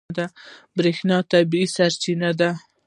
برېښنا 0.77 1.17
طبیعي 1.31 1.65
سرچینه 1.75 2.29
ده. 2.39 2.49